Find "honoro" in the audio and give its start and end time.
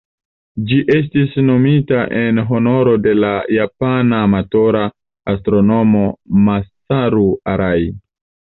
2.53-2.95